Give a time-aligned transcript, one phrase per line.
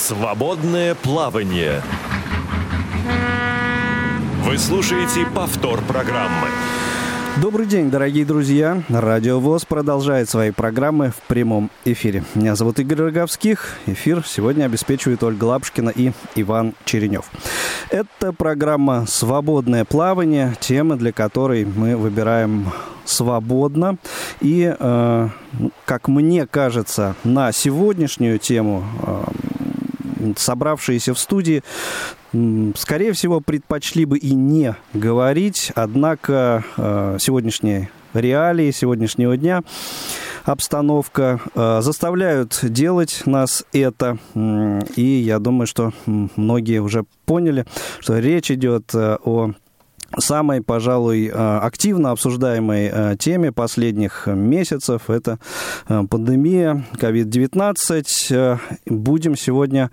[0.00, 1.82] Свободное плавание.
[4.44, 6.48] Вы слушаете повтор программы.
[7.36, 8.82] Добрый день, дорогие друзья.
[8.88, 12.24] Радио ВОЗ продолжает свои программы в прямом эфире.
[12.34, 13.76] Меня зовут Игорь Роговских.
[13.84, 17.30] Эфир сегодня обеспечивает Ольга Лапшкина и Иван Черенев.
[17.90, 22.72] Это программа «Свободное плавание», тема для которой мы выбираем
[23.04, 23.98] свободно.
[24.40, 25.28] И, э,
[25.84, 29.24] как мне кажется, на сегодняшнюю тему э,
[30.36, 31.62] собравшиеся в студии,
[32.76, 39.62] скорее всего, предпочли бы и не говорить, однако э, сегодняшние реалии сегодняшнего дня
[40.44, 44.18] обстановка э, заставляют делать нас это.
[44.34, 47.66] И я думаю, что многие уже поняли,
[48.00, 49.52] что речь идет э, о
[50.18, 55.08] самой, пожалуй, активно обсуждаемой теме последних месяцев.
[55.08, 55.38] Это
[55.86, 58.58] пандемия COVID-19.
[58.86, 59.90] Будем сегодня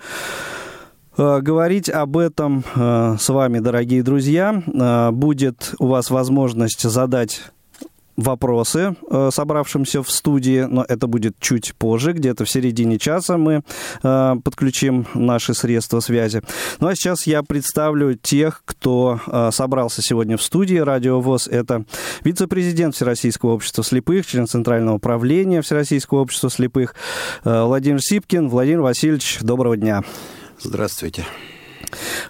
[1.17, 4.62] говорить об этом с вами, дорогие друзья.
[5.12, 7.41] Будет у вас возможность задать
[8.18, 13.63] вопросы э, собравшимся в студии, но это будет чуть позже, где-то в середине часа мы
[14.04, 16.41] э, подключим наши средства связи.
[16.79, 21.48] Ну а сейчас я представлю тех, кто э, собрался сегодня в студии Радио ВОЗ.
[21.48, 21.85] Это
[22.24, 26.96] вице-президент Всероссийского общества слепых, член Центрального управления Всероссийского общества слепых
[27.43, 28.49] Владимир Сипкин.
[28.49, 30.04] Владимир Васильевич, доброго дня.
[30.59, 31.26] Здравствуйте.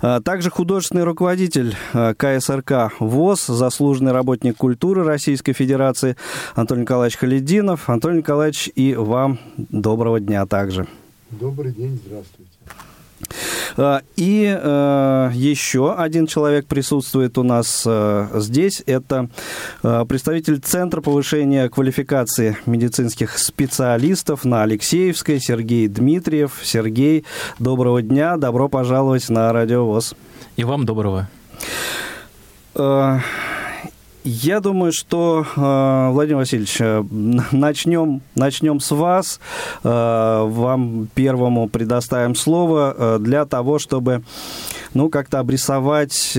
[0.01, 6.15] А, также художественный руководитель а, КСРК ВОЗ, заслуженный работник культуры Российской Федерации
[6.55, 7.89] Антон Николаевич Халидинов.
[7.89, 10.87] Антон Николаевич, и вам доброго дня также.
[11.31, 12.56] Добрый день, здравствуйте.
[13.77, 18.81] А, и э, еще один человек присутствует у нас э, здесь.
[18.85, 19.29] Это
[19.83, 26.59] э, представитель Центра повышения квалификации медицинских специалистов на Алексеевской Сергей Дмитриев.
[26.63, 27.25] Сергей,
[27.59, 30.15] доброго дня, добро пожаловать на Радио ВОЗ.
[30.55, 31.29] И вам доброго.
[34.29, 37.01] Я думаю, что, э, Владимир Васильевич, э,
[37.53, 39.39] начнем, начнем с вас.
[39.85, 44.23] Э, вам первому предоставим слово для того, чтобы
[44.93, 46.37] ну, как-то обрисовать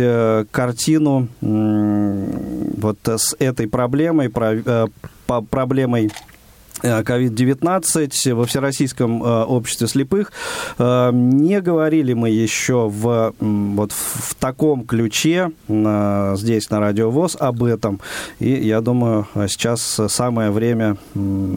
[0.50, 4.30] картину вот с этой проблемой,
[5.50, 6.10] проблемой
[6.82, 10.32] COVID-19 во Всероссийском э, обществе слепых.
[10.78, 17.64] Э, не говорили мы еще в, вот в таком ключе здесь на Радио ВОЗ об
[17.64, 18.00] этом.
[18.38, 20.96] И я думаю, сейчас самое время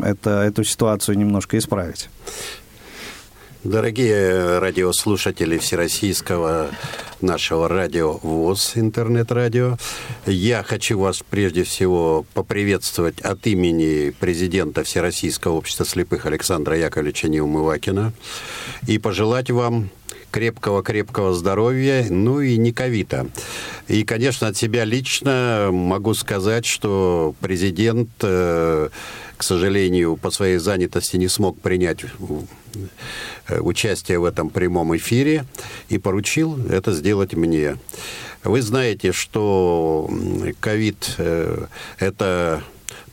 [0.04, 2.10] это, эту ситуацию немножко исправить.
[3.64, 6.72] Дорогие радиослушатели Всероссийского
[7.22, 9.78] нашего радио ВОЗ, интернет-радио,
[10.26, 18.14] я хочу вас прежде всего поприветствовать от имени президента Всероссийского общества слепых Александра Яковлевича Неумывакина
[18.88, 19.92] и пожелать вам
[20.32, 23.28] крепкого-крепкого здоровья, ну и не ковида.
[23.88, 28.90] И, конечно, от себя лично могу сказать, что президент, э,
[29.38, 32.06] к сожалению, по своей занятости не смог принять
[33.48, 35.46] Э, участие в этом прямом эфире
[35.90, 37.78] и поручил это сделать мне.
[38.44, 40.10] Вы знаете, что
[40.60, 41.66] ковид э,–
[42.00, 42.64] это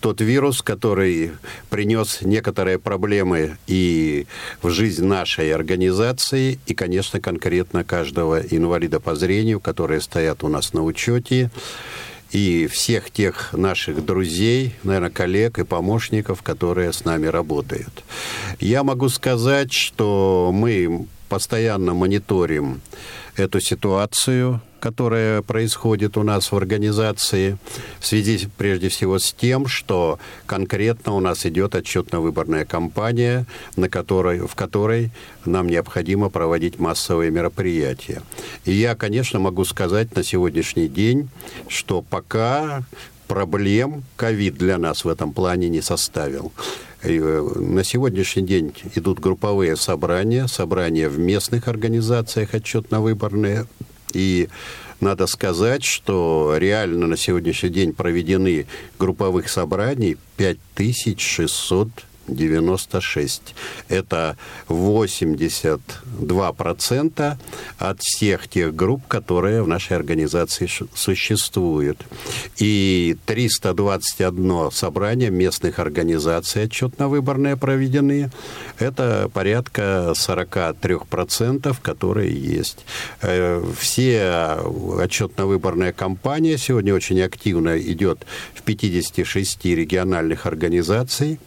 [0.00, 1.32] тот вирус, который
[1.70, 4.26] принес некоторые проблемы и
[4.62, 10.72] в жизнь нашей организации, и, конечно, конкретно каждого инвалида по зрению, которые стоят у нас
[10.72, 11.50] на учете
[12.30, 18.04] и всех тех наших друзей, наверное, коллег и помощников, которые с нами работают.
[18.60, 22.80] Я могу сказать, что мы постоянно мониторим
[23.36, 27.58] эту ситуацию, которая происходит у нас в организации,
[28.00, 33.46] в связи прежде всего с тем, что конкретно у нас идет отчетно-выборная кампания,
[33.76, 35.10] на которой, в которой
[35.44, 38.22] нам необходимо проводить массовые мероприятия.
[38.64, 41.28] И я, конечно, могу сказать на сегодняшний день,
[41.68, 42.82] что пока
[43.26, 46.52] проблем ковид для нас в этом плане не составил.
[47.02, 53.66] Э, на сегодняшний день идут групповые собрания, собрания в местных организациях отчетно-выборные.
[54.12, 54.48] И
[55.00, 58.66] надо сказать, что реально на сегодняшний день проведены
[58.98, 61.88] групповых собраний 5600
[62.28, 63.54] 96.
[63.88, 64.36] Это
[64.68, 67.36] 82%
[67.78, 72.04] от всех тех групп, которые в нашей организации существуют.
[72.56, 78.30] И 321 собрание местных организаций отчетно-выборные проведены.
[78.78, 82.84] Это порядка 43%, которые есть.
[83.22, 91.38] Э, все отчетно-выборная кампания сегодня очень активно идет в 56 региональных организаций.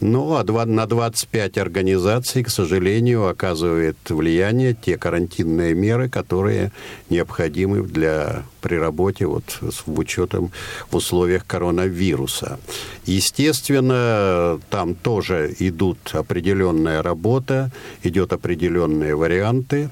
[0.00, 6.70] Но Ну, а на 25 организаций, к сожалению, оказывает влияние те карантинные меры, которые
[7.10, 10.52] необходимы для при работе вот с учетом
[10.90, 12.58] в условиях коронавируса.
[13.04, 17.70] Естественно, там тоже идут определенная работа,
[18.02, 19.90] идет определенные варианты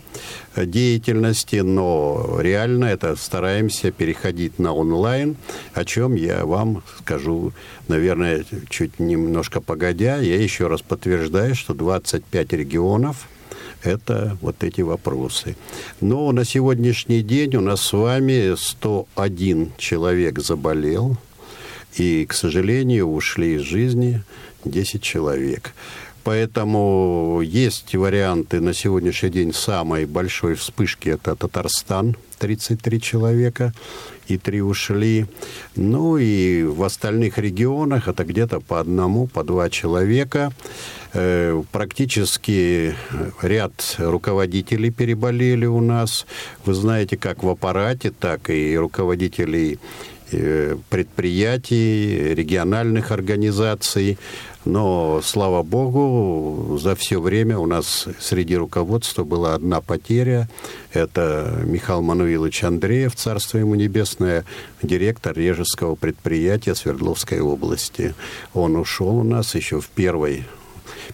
[0.56, 5.36] деятельности, но реально это стараемся переходить на онлайн,
[5.74, 7.52] о чем я вам скажу,
[7.88, 10.18] наверное, чуть немножко погодя.
[10.18, 13.28] Я еще раз подтверждаю, что 25 регионов–
[13.82, 15.56] это вот эти вопросы.
[16.00, 21.16] Но на сегодняшний день у нас с вами 101 человек заболел,
[21.96, 24.22] и, к сожалению, ушли из жизни
[24.64, 25.72] 10 человек.
[26.24, 31.08] Поэтому есть варианты на сегодняшний день самой большой вспышки.
[31.08, 33.72] Это Татарстан, 33 человека,
[34.30, 35.26] и три ушли.
[35.76, 40.52] Ну и в остальных регионах это где-то по одному, по два человека.
[41.12, 42.94] Э, практически
[43.42, 46.26] ряд руководителей переболели у нас.
[46.64, 49.78] Вы знаете, как в аппарате, так и руководителей
[50.32, 54.18] э, предприятий, региональных организаций.
[54.64, 60.50] Но, слава богу, за все время у нас среди руководства была одна потеря.
[60.92, 64.44] Это Михаил Мануилович Андреев, царство ему небесное,
[64.82, 68.14] директор Режеского предприятия Свердловской области.
[68.52, 70.44] Он ушел у нас еще в первой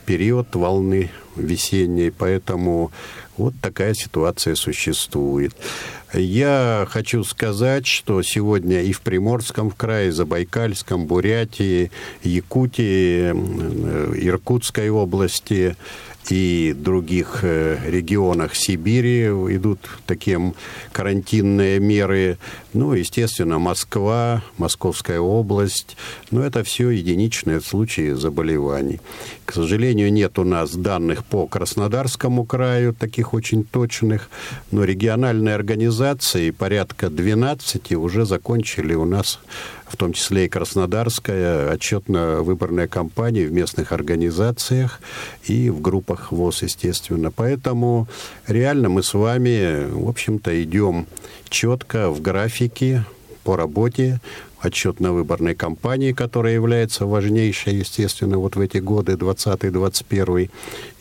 [0.00, 2.90] период волны весенней, поэтому
[3.36, 5.54] вот такая ситуация существует.
[6.14, 11.90] Я хочу сказать, что сегодня и в Приморском крае, Забайкальском, Бурятии,
[12.22, 13.30] Якутии,
[14.26, 15.76] Иркутской области
[16.32, 20.54] и других э, регионах Сибири идут такие
[20.92, 22.38] карантинные меры.
[22.72, 25.96] Ну, естественно, Москва, Московская область.
[26.30, 29.00] Но это все единичные случаи заболеваний.
[29.44, 34.28] К сожалению, нет у нас данных по Краснодарскому краю, таких очень точных.
[34.70, 39.38] Но региональные организации, порядка 12, уже закончили у нас
[39.88, 45.00] в том числе и Краснодарская, отчетно-выборная кампания в местных организациях
[45.44, 47.30] и в группах ВОЗ, естественно.
[47.30, 48.08] Поэтому
[48.46, 51.06] реально мы с вами, в общем-то, идем
[51.48, 53.04] четко в графике
[53.44, 54.20] по работе
[54.60, 60.50] отчетно-выборной кампании, которая является важнейшей, естественно, вот в эти годы, 20-21.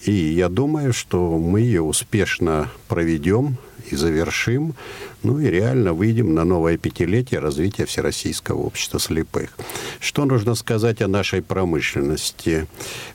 [0.04, 3.58] И я думаю, что мы ее успешно проведем
[3.92, 4.76] и завершим,
[5.24, 9.56] ну и реально выйдем на новое пятилетие развития Всероссийского общества слепых.
[10.00, 12.68] Что нужно сказать о нашей промышленности?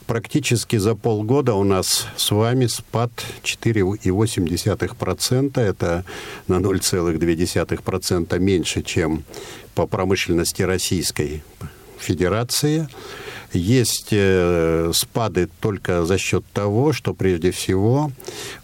[0.07, 3.11] Практически за полгода у нас с вами спад
[3.43, 5.59] 4,8%.
[5.59, 6.05] Это
[6.47, 9.23] на 0,2% меньше, чем
[9.75, 11.43] по промышленности Российской
[12.01, 12.87] Федерации
[13.53, 18.11] есть э, спады только за счет того, что прежде всего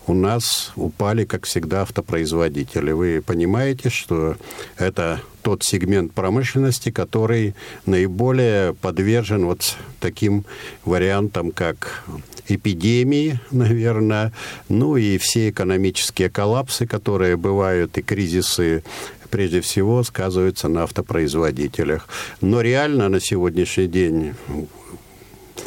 [0.05, 2.91] у нас упали, как всегда, автопроизводители.
[2.91, 4.37] Вы понимаете, что
[4.77, 7.53] это тот сегмент промышленности, который
[7.85, 10.45] наиболее подвержен вот таким
[10.85, 12.03] вариантам, как
[12.47, 14.31] эпидемии, наверное,
[14.69, 18.83] ну и все экономические коллапсы, которые бывают, и кризисы
[19.29, 22.07] прежде всего сказываются на автопроизводителях.
[22.41, 24.33] Но реально на сегодняшний день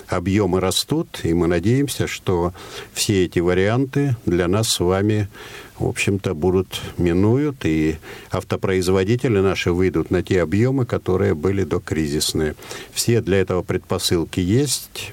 [0.09, 2.53] объемы растут, и мы надеемся, что
[2.93, 5.29] все эти варианты для нас с вами
[5.81, 7.97] в общем-то, будут, минуют, и
[8.31, 12.55] автопроизводители наши выйдут на те объемы, которые были докризисные.
[12.93, 15.13] Все для этого предпосылки есть.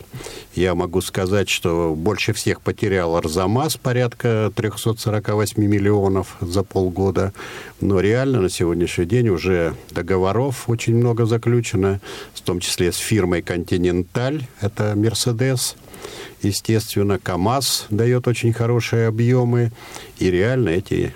[0.53, 7.31] Я могу сказать, что больше всех потерял Арзамас, порядка 348 миллионов за полгода.
[7.79, 12.01] Но реально на сегодняшний день уже договоров очень много заключено,
[12.33, 15.75] в том числе с фирмой «Континенталь», это «Мерседес»,
[16.41, 19.71] естественно, КАМАЗ дает очень хорошие объемы,
[20.19, 21.13] и реально эти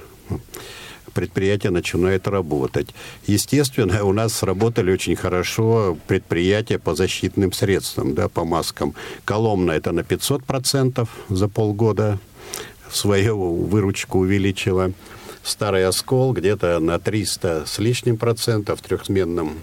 [1.14, 2.90] предприятия начинают работать.
[3.28, 8.96] Естественно, у нас работали очень хорошо предприятия по защитным средствам, да, по маскам.
[9.26, 12.20] Коломна это на 500% за полгода
[12.92, 14.92] свою выручку увеличила.
[15.44, 19.58] Старый оскол где-то на 300 с лишним процентов в трехсменном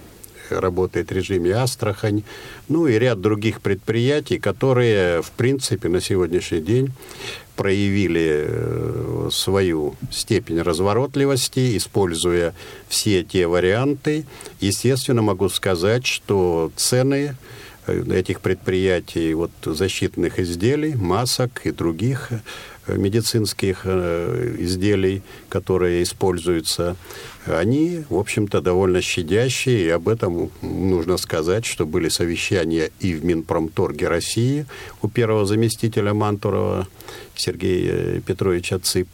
[0.50, 2.22] работает режиме Астрахань,
[2.68, 6.92] ну и ряд других предприятий, которые, в принципе, на сегодняшний день
[7.58, 12.54] проявили э, свою степень разворотливости, используя
[12.88, 14.26] все те варианты.
[14.60, 17.34] Естественно, могу сказать, что цены
[17.88, 22.30] э, этих предприятий, вот защитных изделий, масок и других
[22.88, 26.96] медицинских изделий, которые используются,
[27.46, 33.24] они, в общем-то, довольно щадящие, и об этом нужно сказать, что были совещания и в
[33.24, 34.66] Минпромторге России
[35.00, 36.86] у первого заместителя Мантурова
[37.34, 39.08] Сергея Петровича Цып,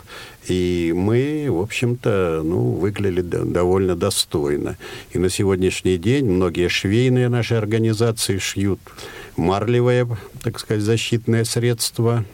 [0.49, 4.77] и мы, в общем-то, ну, выглядели довольно достойно.
[5.13, 8.81] И на сегодняшний день многие швейные наши организации шьют
[9.37, 10.09] марлевые,
[10.43, 12.25] так сказать, защитные средства,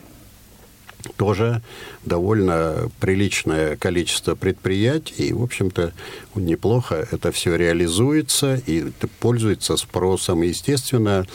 [1.17, 1.63] тоже
[2.05, 5.93] довольно приличное количество предприятий, и, в общем-то,
[6.35, 8.91] неплохо это все реализуется и
[9.21, 10.43] пользуется спросом.
[10.43, 11.27] Естественно,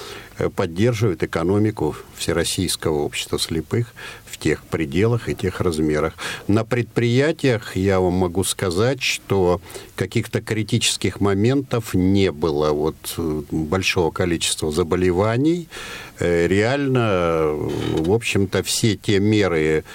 [0.55, 3.93] поддерживает экономику Всероссийского общества слепых
[4.35, 6.13] в тех пределах и тех размерах.
[6.47, 9.61] На предприятиях я вам могу сказать, что
[9.95, 12.71] каких-то критических моментов не было.
[12.71, 15.69] Вот э, большого количества заболеваний.
[16.19, 19.85] Э, реально, в общем-то, все те меры,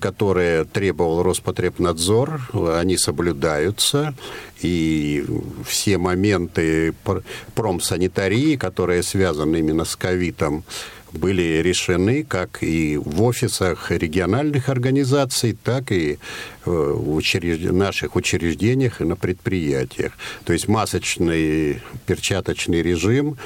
[0.00, 2.40] которые требовал Роспотребнадзор,
[2.76, 4.14] они соблюдаются.
[4.62, 5.24] И
[5.66, 6.94] все моменты
[7.54, 10.64] промсанитарии, которые связаны именно с ковидом,
[11.16, 16.16] были решены как и в офисах региональных организаций, так и э,
[16.66, 17.70] в учрежд...
[17.72, 20.12] наших учреждениях и на предприятиях.
[20.44, 23.36] То есть масочный перчаточный режим,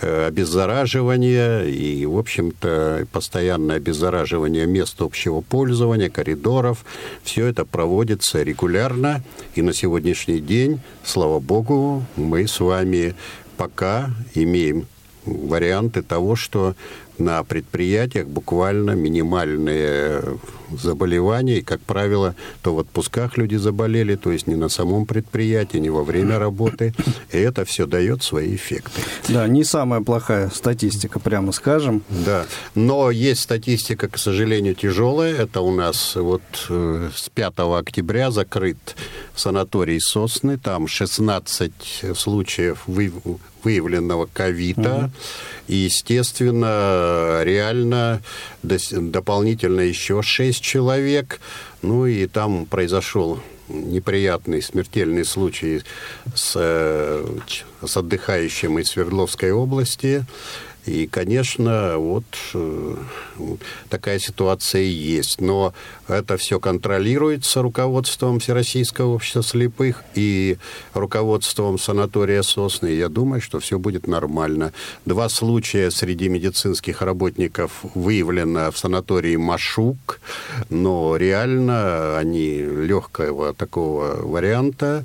[0.00, 6.84] э, обеззараживание и, в общем-то, постоянное обеззараживание мест общего пользования, коридоров.
[7.22, 9.22] Все это проводится регулярно.
[9.54, 13.14] И на сегодняшний день, слава богу, мы с вами
[13.56, 14.86] пока имеем
[15.24, 16.74] варианты того, что
[17.18, 20.38] на предприятиях буквально минимальные
[20.76, 25.78] заболевания, и, как правило, то в отпусках люди заболели, то есть не на самом предприятии,
[25.78, 26.94] не во время работы,
[27.32, 29.00] и это все дает свои эффекты.
[29.28, 32.02] Да, не самая плохая статистика, прямо скажем.
[32.08, 38.30] Да, но есть статистика, к сожалению, тяжелая, это у нас вот э, с 5 октября
[38.30, 38.96] закрыт
[39.34, 41.72] санаторий Сосны, там 16
[42.14, 42.84] случаев
[43.64, 45.10] выявленного ковида, угу.
[45.68, 48.22] и, естественно, реально
[48.62, 51.40] дополнительно еще 6 человек.
[51.82, 55.82] Ну и там произошел неприятный смертельный случай
[56.34, 57.26] с, э,
[57.84, 60.24] с отдыхающим из Свердловской области.
[60.88, 62.96] И, конечно, вот э,
[63.90, 65.40] такая ситуация есть.
[65.40, 65.74] Но
[66.08, 70.56] это все контролируется руководством Всероссийского общества слепых и
[70.94, 72.88] руководством санатория Сосны.
[72.88, 74.72] Я думаю, что все будет нормально.
[75.04, 80.20] Два случая среди медицинских работников выявлено в санатории Машук,
[80.70, 85.04] но реально они легкого такого варианта.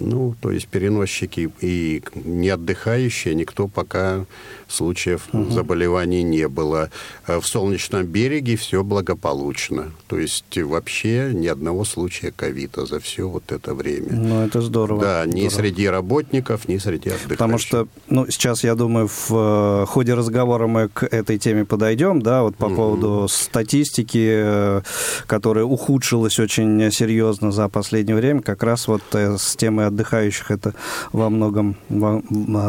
[0.00, 4.24] Ну, то есть переносчики и не отдыхающие, никто пока
[4.68, 5.50] случаев угу.
[5.50, 6.90] заболеваний не было.
[7.26, 9.92] А в Солнечном береге все благополучно.
[10.08, 14.12] То есть вообще ни одного случая ковида за все вот это время.
[14.12, 15.00] Ну, это здорово.
[15.00, 15.50] Да, ни здорово.
[15.50, 17.28] среди работников, ни среди отдыхающих.
[17.28, 22.20] Потому что, ну, сейчас, я думаю, в э, ходе разговора мы к этой теме подойдем,
[22.20, 22.74] да, вот по угу.
[22.74, 24.80] поводу статистики, э,
[25.26, 30.74] которая ухудшилась очень серьезно за последнее время, как раз вот э, с темой отдыхающих это
[31.12, 31.76] во многом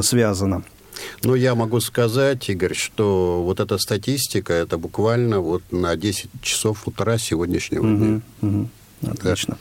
[0.02, 0.64] связано.
[1.24, 6.88] Ну, я могу сказать, Игорь, что вот эта статистика, это буквально вот на 10 часов
[6.88, 8.22] утра сегодняшнего угу, дня.
[8.42, 8.70] Угу.
[9.12, 9.58] Отлично.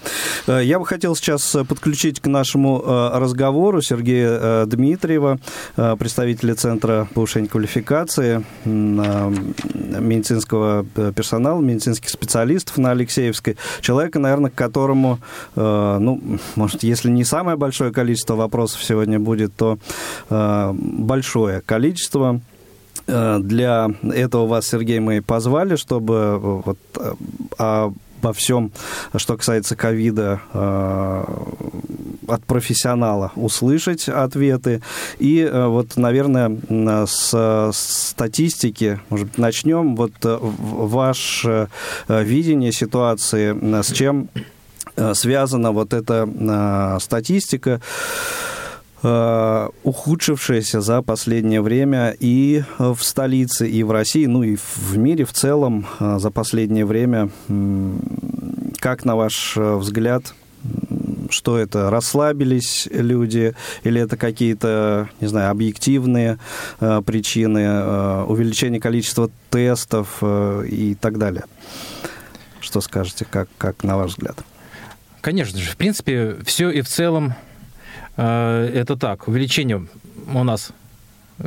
[0.46, 0.60] Да.
[0.60, 5.38] Э, я бы хотел сейчас э, подключить к нашему э, разговору Сергея Дмитриева,
[5.76, 13.56] представителя Центра повышения квалификации медицинского персонала, медицинских специалистов на Алексеевской.
[13.80, 15.18] Человека, наверное, к которому,
[15.54, 16.20] ну,
[16.54, 19.78] может, если не самое большое количество вопросов сегодня будет, то
[20.28, 22.40] большое количество.
[23.06, 26.78] Для этого вас, Сергей, мы позвали, чтобы вот,
[28.24, 28.72] обо всем,
[29.16, 31.24] что касается ковида, э,
[32.26, 34.80] от профессионала услышать ответы.
[35.18, 36.56] И э, вот, наверное,
[37.06, 39.94] с статистики, может быть, начнем.
[39.94, 41.68] Вот э, ваше
[42.08, 44.28] видение ситуации, с чем
[45.12, 47.80] связана вот эта статистика,
[49.06, 55.26] Э, ухудшившаяся за последнее время и в столице, и в России, ну и в мире
[55.26, 57.28] в целом э, за последнее время.
[58.78, 60.32] Как, на ваш э, взгляд,
[61.28, 61.90] что это?
[61.90, 66.38] Расслабились люди или это какие-то, не знаю, объективные
[66.78, 71.44] причины, увеличение количества тестов и так далее?
[72.60, 74.38] Что скажете, как, как на ваш взгляд?
[75.20, 77.34] Конечно же, в принципе, все и в целом
[78.16, 79.86] это так, увеличение
[80.32, 80.72] у нас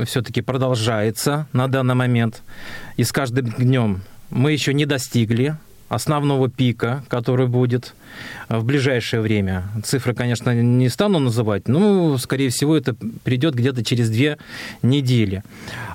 [0.06, 2.44] все-таки продолжается на данный момент.
[2.98, 5.56] И с каждым днем мы еще не достигли
[5.90, 7.94] основного пика, который будет
[8.50, 9.70] в ближайшее время.
[9.84, 14.38] Цифры, конечно, не стану называть, но, скорее всего, это придет где-то через две
[14.82, 15.44] недели.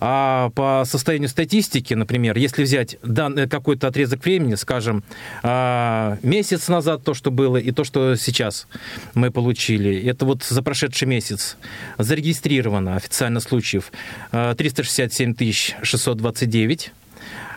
[0.01, 5.03] А по состоянию статистики, например, если взять данный какой-то отрезок времени, скажем,
[5.43, 8.67] а, месяц назад то, что было, и то, что сейчас
[9.15, 11.57] мы получили, это вот за прошедший месяц
[11.99, 13.93] зарегистрировано официально случаев
[14.31, 15.35] 367
[15.81, 17.01] а, 629, а,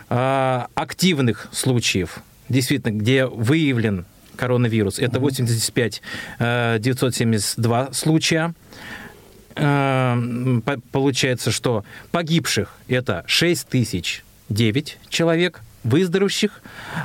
[0.08, 4.04] активных случаев, действительно, где выявлен
[4.36, 6.02] коронавирус, это 85
[6.38, 8.54] 972 случая.
[9.58, 10.18] А,
[10.92, 16.60] получается, что погибших это 6 тысяч 9 человек, выздоровевших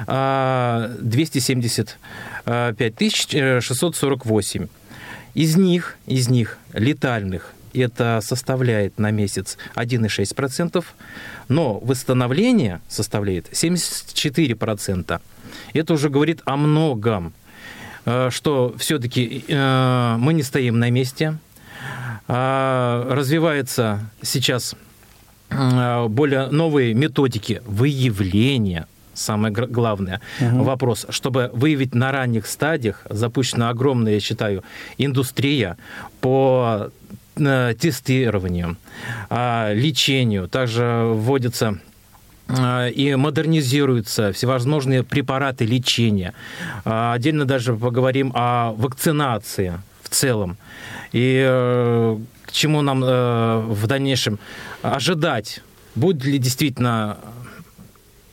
[0.05, 1.97] 275
[2.45, 4.67] 648.
[5.33, 10.83] Из них, из них летальных это составляет на месяц 1,6%,
[11.47, 15.21] но восстановление составляет 74%.
[15.73, 17.33] Это уже говорит о многом,
[18.05, 21.37] э, что все-таки э, мы не стоим на месте.
[22.27, 24.75] А, развиваются сейчас
[25.49, 30.63] э, более новые методики выявления самое главное угу.
[30.63, 34.63] вопрос, чтобы выявить на ранних стадиях, запущена огромная, я считаю,
[34.97, 35.77] индустрия
[36.21, 36.91] по
[37.35, 38.77] тестированию,
[39.29, 40.47] а, лечению.
[40.47, 41.79] Также вводятся
[42.47, 46.33] а, и модернизируются всевозможные препараты лечения.
[46.83, 50.57] А, отдельно даже поговорим о вакцинации в целом.
[51.11, 54.39] И э, к чему нам э, в дальнейшем
[54.81, 55.61] ожидать?
[55.95, 57.17] Будет ли действительно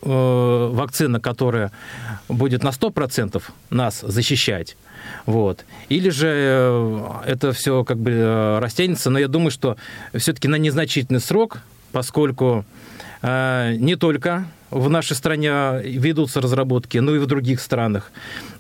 [0.02, 1.73] э, вакцина, которая
[2.28, 4.76] будет на 100% нас защищать?
[5.26, 5.64] Вот.
[5.88, 9.76] Или же э, это все как бы э, растянется, но я думаю, что
[10.14, 11.58] все-таки на незначительный срок,
[11.92, 12.64] поскольку
[13.22, 18.12] э, не только в нашей стране ведутся разработки, но и в других странах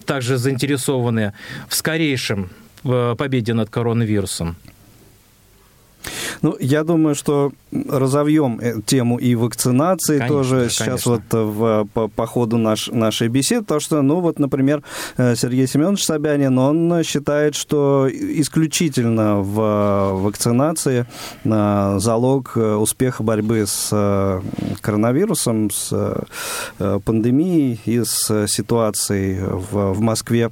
[0.06, 1.32] также заинтересованы
[1.68, 2.50] в скорейшем
[2.82, 4.56] победе над коронавирусом.
[6.42, 7.52] Ну, я думаю, что
[7.88, 10.84] разовьем э, тему и вакцинации конечно, тоже конечно.
[10.84, 14.82] сейчас вот э, в, по, по ходу наш, нашей беседы, потому что, ну, вот, например,
[15.16, 21.06] э, Сергей Семенович Собянин, он считает, что исключительно в вакцинации
[21.44, 24.42] залог успеха борьбы с
[24.80, 26.24] коронавирусом, с
[26.78, 30.50] пандемией и с ситуацией в, в Москве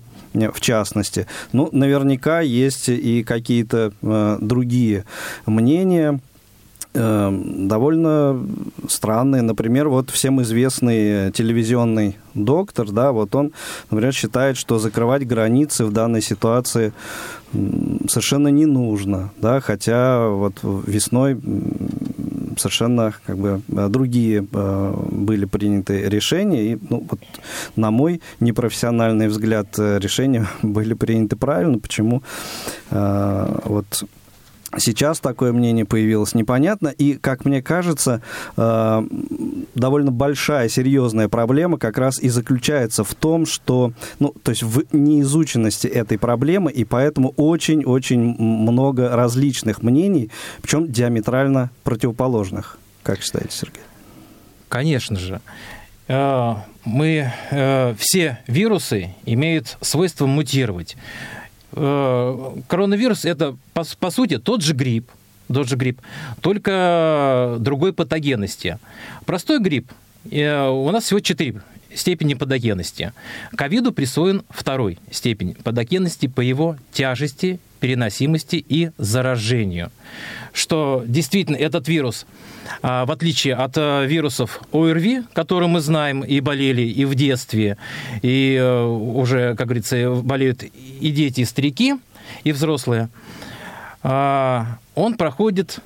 [0.53, 1.27] в частности.
[1.53, 5.05] Ну, наверняка есть и какие-то э, другие
[5.47, 6.21] мнения
[6.95, 8.41] э, довольно
[8.89, 9.43] странные.
[9.43, 13.53] Например, вот всем известный телевизионный доктор, да, вот он,
[13.91, 16.93] например, считает, что закрывать границы в данной ситуации
[18.09, 21.41] совершенно не нужно, да, хотя вот весной
[22.57, 27.21] совершенно как бы другие э, были приняты решения, и ну, вот,
[27.77, 31.79] на мой непрофессиональный взгляд э, решения были приняты правильно.
[31.79, 32.23] Почему
[32.91, 34.05] э, вот
[34.79, 38.21] Сейчас такое мнение появилось непонятно, и, как мне кажется,
[38.57, 39.03] э,
[39.75, 44.85] довольно большая, серьезная проблема как раз и заключается в том, что, ну, то есть в
[44.93, 50.31] неизученности этой проблемы, и поэтому очень-очень много различных мнений,
[50.63, 52.79] причем диаметрально противоположных.
[53.03, 53.83] Как считаете, Сергей?
[54.69, 55.41] Конечно же.
[56.09, 60.97] Э, мы, э, все вирусы имеют свойство мутировать.
[61.77, 65.11] Коронавирус это, по, по сути, тот же грипп,
[65.53, 66.01] тот же грипп,
[66.41, 68.79] только другой патогенности.
[69.27, 69.93] Простой грипп
[70.31, 71.61] э, у нас всего четыре
[71.95, 73.13] степени патогенности.
[73.57, 79.93] Ковиду присвоен второй степень патогенности по его тяжести, переносимости и заражению.
[80.53, 82.27] Что действительно этот вирус,
[82.83, 87.77] а, в отличие от э, вирусов ОРВИ, которые мы знаем и болели и в детстве,
[88.23, 91.95] и э, уже, как говорится, болеют и дети, и старики,
[92.43, 93.09] и взрослые,
[94.03, 95.79] а, он проходит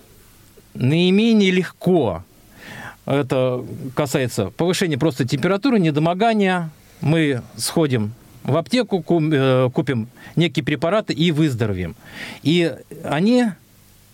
[0.73, 2.25] наименее легко.
[3.05, 3.63] Это
[3.95, 6.71] касается повышения просто температуры, недомогания.
[7.03, 11.95] Мы сходим в аптеку, э, купим некие препараты и выздоровеем.
[12.43, 12.75] И
[13.05, 13.47] они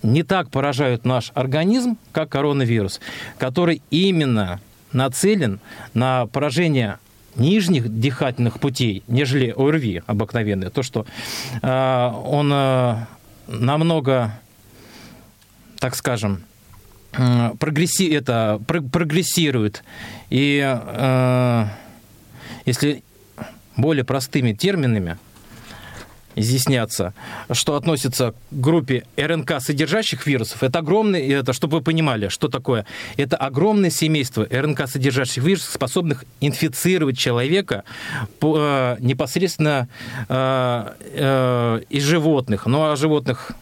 [0.02, 3.00] не так поражают наш организм, как коронавирус,
[3.38, 4.60] который именно
[4.92, 5.60] нацелен
[5.94, 6.98] на поражение
[7.36, 10.70] нижних дыхательных путей, нежели ОРВИ обыкновенный.
[10.70, 11.06] То, что
[11.62, 12.96] э, он э,
[13.46, 14.38] намного,
[15.78, 16.42] так скажем,
[17.12, 19.84] э, прогресси, это, прогрессирует.
[20.30, 21.66] И э,
[22.64, 23.02] если
[23.76, 25.18] более простыми терминами,
[26.36, 27.14] изъясняться,
[27.50, 30.62] что относится к группе РНК содержащих вирусов.
[30.62, 32.86] Это огромный, это, чтобы вы понимали, что такое.
[33.16, 37.84] Это огромное семейство РНК содержащих вирусов, способных инфицировать человека
[38.38, 39.88] по, э, непосредственно
[40.28, 42.66] э, э, из животных.
[42.66, 43.52] Ну, а животных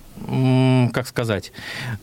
[0.93, 1.53] как сказать,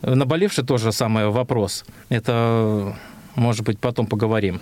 [0.01, 1.85] наболевший тоже самый вопрос.
[2.09, 2.93] Это,
[3.35, 4.59] может быть, потом поговорим.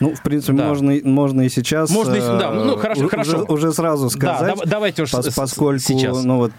[0.00, 0.68] Ну, в принципе, да.
[0.68, 1.90] можно, можно и сейчас.
[1.90, 3.44] Можно и, да, ну, хорошо, уже, хорошо.
[3.48, 4.56] Уже сразу сказать.
[4.56, 6.22] Да, давайте уж пос, поскольку, сейчас.
[6.22, 6.52] ну, вот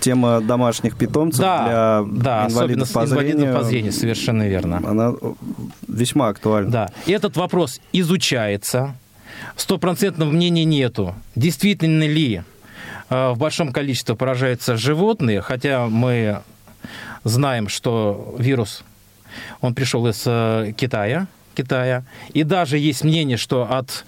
[0.00, 4.82] тема домашних питомцев да, для да, инвалидов по зрению, инвалидов по зрению, совершенно верно.
[4.86, 5.12] Она
[5.86, 6.70] весьма актуальна.
[6.70, 8.94] Да, и этот вопрос изучается.
[9.56, 11.14] Стопроцентного мнения нету.
[11.34, 12.42] Действительно ли
[13.10, 16.40] э, в большом количестве поражаются животные, хотя мы
[17.24, 18.82] знаем, что вирус,
[19.60, 21.26] он пришел из э, Китая,
[21.56, 22.04] Китая.
[22.34, 24.04] И даже есть мнение, что от,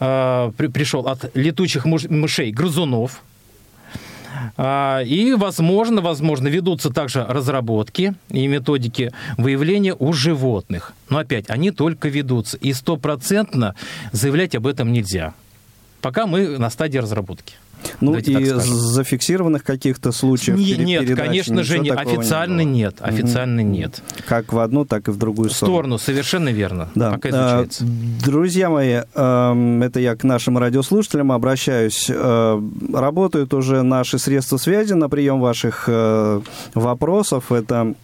[0.00, 3.22] э, при, пришел от летучих мышей грызунов.
[4.56, 10.92] Э, и, возможно, возможно, ведутся также разработки и методики выявления у животных.
[11.08, 12.56] Но опять, они только ведутся.
[12.58, 13.74] И стопроцентно
[14.12, 15.34] заявлять об этом нельзя.
[16.00, 17.54] Пока мы на стадии разработки.
[18.00, 21.90] Ну Давайте и зафиксированных каких-то случаев не, Нет, конечно же, не.
[21.90, 22.96] официально не нет.
[23.00, 23.70] Официально угу.
[23.70, 24.02] нет.
[24.26, 25.76] Как в одну, так и в другую сторону.
[25.76, 26.88] сторону, совершенно верно.
[26.94, 27.12] Да.
[27.12, 27.84] Пока изучается.
[28.24, 32.06] Друзья мои, эм, это я к нашим радиослушателям обращаюсь.
[32.08, 32.60] Э,
[32.92, 36.40] работают уже наши средства связи на прием ваших э,
[36.74, 37.52] вопросов.
[37.52, 37.94] Это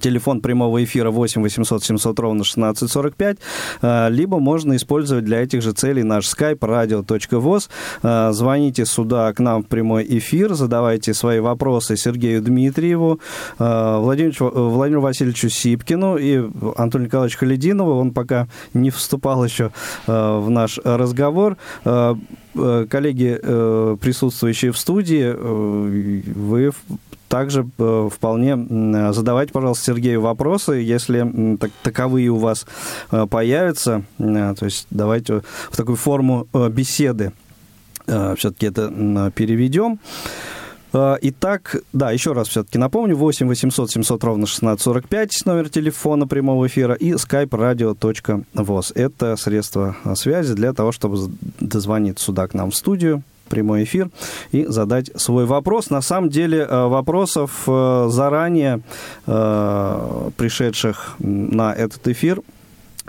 [0.00, 3.38] Телефон прямого эфира 8 800 700 ровно 1645.
[3.82, 7.68] Э, либо можно использовать для этих же целей наш skype radio.voz.
[8.02, 13.20] Э, звоните сюда к нам в прямой эфир, задавайте свои вопросы Сергею Дмитриеву,
[13.58, 16.42] э, Владимиру, Владимиру Васильевичу Сипкину и
[16.76, 17.98] Антону Николаевичу Халидинову.
[18.00, 19.70] Он пока не вступал еще
[20.06, 21.56] в наш разговор
[22.54, 23.38] коллеги,
[23.96, 26.72] присутствующие в студии, вы
[27.34, 32.64] также э, вполне задавайте, пожалуйста, Сергею вопросы, если так, таковые у вас
[33.10, 34.04] э, появятся.
[34.20, 37.32] Э, то есть давайте в такую форму беседы
[38.06, 39.98] все-таки это переведем.
[40.94, 46.94] Итак, да, еще раз все-таки напомню, 8 800 700 ровно 1645 номер телефона прямого эфира
[46.94, 48.92] и skype radio.voz.
[48.94, 51.18] Это средства связи для того, чтобы
[51.58, 54.10] дозвониться сюда к нам в студию, прямой эфир
[54.52, 55.90] и задать свой вопрос.
[55.90, 58.80] На самом деле э, вопросов э, заранее
[59.26, 62.40] э, пришедших на этот эфир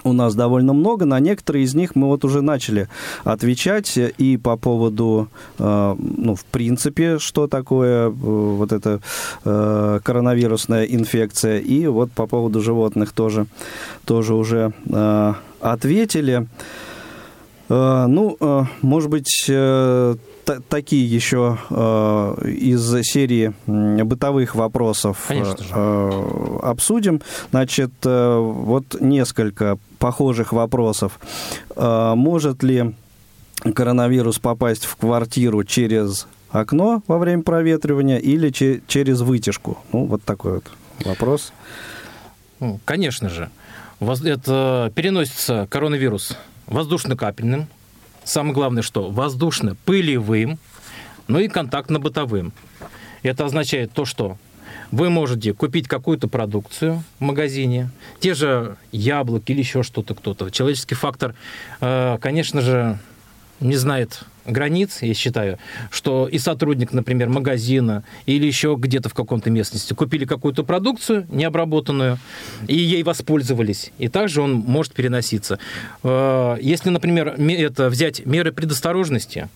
[0.05, 1.05] у нас довольно много.
[1.05, 2.87] На некоторые из них мы вот уже начали
[3.25, 9.01] отвечать и по поводу, ну, в принципе, что такое вот эта
[9.43, 13.47] коронавирусная инфекция, и вот по поводу животных тоже,
[14.05, 14.71] тоже уже
[15.59, 16.47] ответили.
[17.69, 20.15] Э, ну, э, может быть, э,
[20.69, 21.57] такие еще
[22.45, 25.31] из серии бытовых вопросов
[26.61, 27.21] обсудим.
[27.49, 31.19] Значит, вот несколько похожих вопросов.
[31.75, 32.93] Может ли
[33.73, 39.79] коронавирус попасть в квартиру через окно во время проветривания или через вытяжку?
[39.91, 40.65] Ну, вот такой вот
[41.03, 41.53] вопрос.
[42.85, 43.49] Конечно же.
[43.99, 47.67] Это переносится коронавирус воздушно-капельным,
[48.23, 50.57] самое главное, что воздушно-пылевым,
[51.27, 52.53] ну и контактно-бытовым.
[53.23, 54.37] Это означает то, что
[54.91, 60.51] вы можете купить какую-то продукцию в магазине, те же яблоки или еще что-то кто-то.
[60.51, 61.35] Человеческий фактор,
[61.81, 62.99] э, конечно же,
[63.59, 65.57] не знает границ, я считаю,
[65.89, 72.17] что и сотрудник, например, магазина или еще где-то в каком-то местности купили какую-то продукцию необработанную
[72.67, 75.59] и ей воспользовались, и также он может переноситься.
[76.03, 79.49] Э, если, например, это взять меры предосторожности,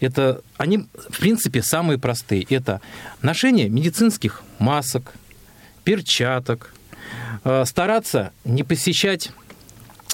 [0.00, 2.46] это они, в принципе, самые простые.
[2.50, 2.80] Это
[3.22, 5.14] ношение медицинских масок,
[5.84, 6.74] перчаток,
[7.44, 9.30] э, стараться не посещать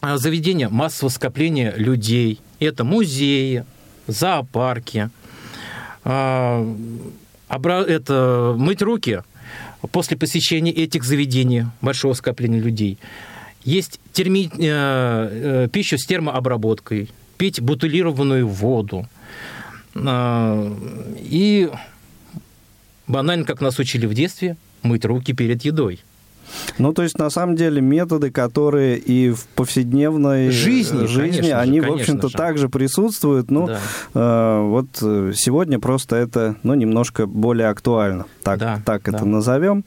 [0.02, 2.40] э, заведения массового скопления людей.
[2.58, 3.64] Это музеи,
[4.06, 5.10] зоопарки,
[6.04, 6.66] а,
[7.48, 9.22] это, мыть руки
[9.92, 12.98] после посещения этих заведений, большого скопления людей.
[13.64, 14.50] Есть терми...
[14.58, 19.06] Э, э, пищу с термообработкой, пить бутылированную воду.
[19.94, 20.76] А,
[21.18, 21.70] и
[23.06, 26.00] банально, как нас учили в детстве, мыть руки перед едой.
[26.78, 31.92] Ну, то есть, на самом деле, методы, которые и в повседневной жизни, жизни они, в
[31.92, 32.36] общем-то, же.
[32.36, 33.50] также присутствуют.
[33.50, 33.80] Ну, да.
[34.14, 34.88] э, вот
[35.36, 38.26] сегодня просто это, ну, немножко более актуально.
[38.42, 39.16] Так, да, так да.
[39.16, 39.84] это назовем.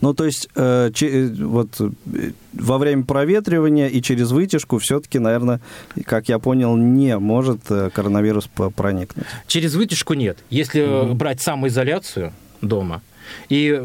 [0.00, 5.60] Ну, то есть, э, че, вот э, во время проветривания и через вытяжку все-таки, наверное,
[6.04, 9.26] как я понял, не может э, коронавирус проникнуть.
[9.46, 10.38] Через вытяжку нет.
[10.50, 11.14] Если угу.
[11.14, 13.02] брать самоизоляцию дома
[13.48, 13.80] и,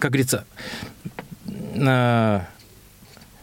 [0.00, 0.44] как говорится,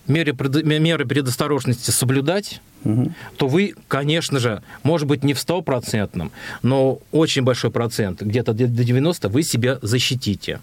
[0.07, 0.35] меры,
[0.79, 3.11] меры предосторожности соблюдать, угу.
[3.37, 8.67] то вы, конечно же, может быть, не в стопроцентном, но очень большой процент, где-то до
[8.67, 10.59] 90, вы себя защитите.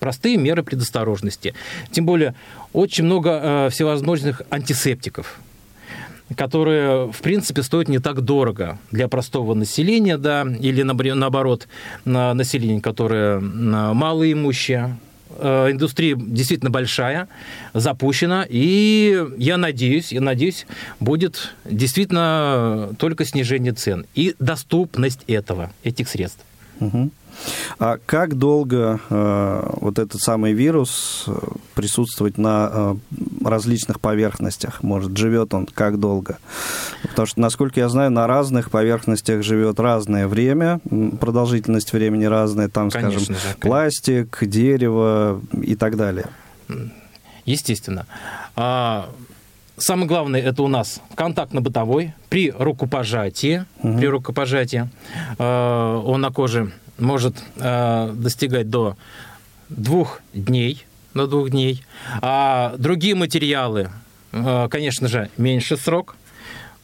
[0.00, 1.54] Простые меры предосторожности.
[1.90, 2.34] Тем более,
[2.72, 5.38] очень много э, всевозможных антисептиков
[6.36, 11.68] которые, в принципе, стоят не так дорого для простого населения, да, или наоборот,
[12.04, 14.96] население, которое малоимущее,
[15.38, 17.28] Э, индустрия действительно большая,
[17.72, 20.66] запущена, и я надеюсь, я надеюсь,
[21.00, 26.44] будет действительно только снижение цен и доступность этого, этих средств.
[26.80, 27.10] Угу.
[27.78, 31.32] А как долго э, вот этот самый вирус э,
[31.74, 32.94] присутствует на э,
[33.44, 34.82] различных поверхностях?
[34.82, 36.38] Может, живет он как долго?
[37.02, 40.80] Потому что, насколько я знаю, на разных поверхностях живет разное время,
[41.20, 46.26] продолжительность времени разная, там, конечно скажем, же, пластик, дерево и так далее.
[47.44, 48.06] Естественно.
[48.56, 49.10] А,
[49.76, 53.98] самое главное это у нас контактно-бытовой при рукопожатии, угу.
[53.98, 54.88] при рукопожатии
[55.38, 58.96] э, он на коже может э, достигать до
[59.68, 61.84] двух дней, до двух дней.
[62.20, 63.90] А другие материалы,
[64.32, 66.16] э, конечно же, меньше срок,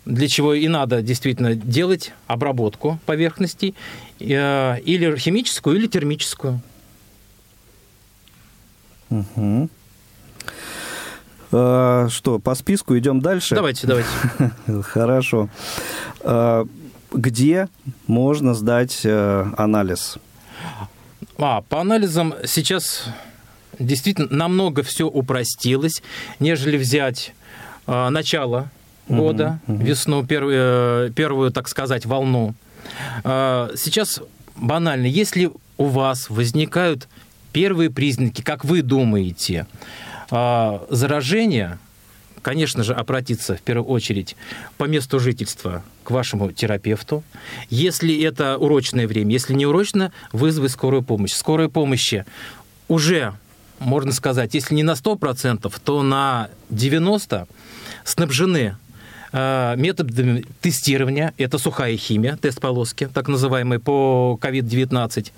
[0.05, 3.75] для чего и надо действительно делать обработку поверхностей,
[4.19, 6.61] э, или химическую, или термическую.
[9.11, 9.69] Угу.
[11.53, 13.55] А, что, по списку идем дальше?
[13.55, 14.09] Давайте, давайте.
[14.83, 15.49] Хорошо.
[17.13, 17.69] Где
[18.07, 20.19] можно сдать э, анализ?
[21.39, 23.05] А, по анализам сейчас
[23.79, 26.03] действительно намного все упростилось,
[26.39, 27.35] нежели взять
[27.87, 28.71] э, начало
[29.09, 29.85] года, угу, угу.
[29.85, 32.55] весну, первую, э, первую, так сказать, волну.
[33.25, 34.21] Э, сейчас
[34.57, 37.09] банально, если у вас возникают
[37.53, 39.67] первые признаки, как вы думаете,
[40.31, 41.79] э, заражения,
[42.43, 44.37] конечно же, обратиться в первую очередь
[44.79, 47.23] по месту жительства вашему терапевту.
[47.69, 51.33] Если это урочное время, если не урочно, вызвать скорую помощь.
[51.33, 52.25] Скорая помощи
[52.89, 53.35] уже,
[53.79, 57.47] можно сказать, если не на 100%, то на 90%
[58.05, 58.77] снабжены
[59.33, 65.33] э, методами тестирования, это сухая химия, тест полоски, так называемый, по COVID-19,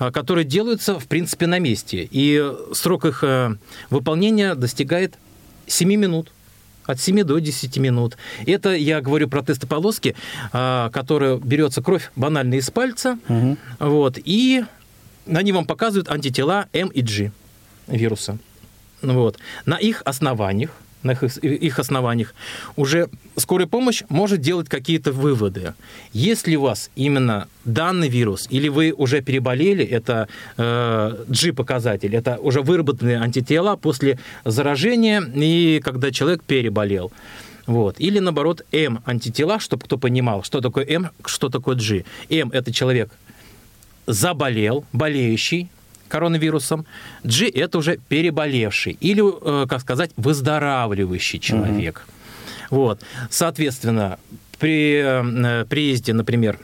[0.00, 2.08] э, которые делаются, в принципе, на месте.
[2.10, 3.56] И срок их э,
[3.90, 5.14] выполнения достигает
[5.66, 6.32] 7 минут
[6.88, 8.16] от 7 до 10 минут.
[8.46, 10.16] Это я говорю про тесты полоски,
[10.52, 13.56] а, которые берется кровь банально из пальца, угу.
[13.78, 14.64] вот, и
[15.26, 17.30] они вам показывают антитела М и G
[17.86, 18.38] вируса.
[19.02, 19.38] Вот.
[19.66, 20.70] На их основаниях
[21.02, 22.34] на их, основаниях,
[22.76, 25.74] уже скорая помощь может делать какие-то выводы.
[26.12, 32.62] Если у вас именно данный вирус, или вы уже переболели, это э, G-показатель, это уже
[32.62, 37.12] выработанные антитела после заражения и когда человек переболел.
[37.66, 37.96] Вот.
[38.00, 42.04] Или наоборот, М антитела, чтобы кто понимал, что такое М, что такое G.
[42.30, 43.10] М это человек
[44.06, 45.68] заболел, болеющий,
[46.08, 46.86] коронавирусом.
[47.24, 52.04] G– это уже переболевший или, э, как сказать, выздоравливающий человек.
[52.70, 52.80] Угу.
[52.80, 53.00] Вот.
[53.30, 54.18] Соответственно,
[54.58, 56.58] при э, приезде, например,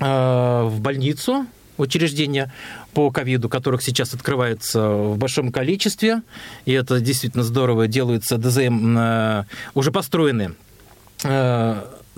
[0.00, 1.46] э, в больницу,
[1.78, 2.52] учреждения
[2.94, 6.22] по ковиду, которых сейчас открывается в большом количестве,
[6.64, 10.54] и это действительно здорово, делаются ДЗМ, уже построены